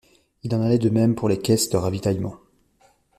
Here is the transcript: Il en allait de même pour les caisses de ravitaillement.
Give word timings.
Il 0.41 0.55
en 0.55 0.63
allait 0.63 0.79
de 0.79 0.89
même 0.89 1.13
pour 1.13 1.29
les 1.29 1.37
caisses 1.39 1.69
de 1.69 1.77
ravitaillement. 1.77 2.39